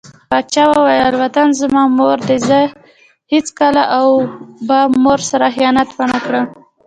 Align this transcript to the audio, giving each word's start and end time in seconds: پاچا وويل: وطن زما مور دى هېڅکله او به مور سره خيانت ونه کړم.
پاچا 0.29 0.63
وويل: 0.71 1.13
وطن 1.21 1.47
زما 1.59 1.83
مور 1.97 2.17
دى 2.29 2.61
هېڅکله 3.33 3.83
او 3.99 4.07
به 4.67 4.79
مور 5.03 5.19
سره 5.31 5.47
خيانت 5.55 5.89
ونه 5.97 6.17
کړم. 6.25 6.45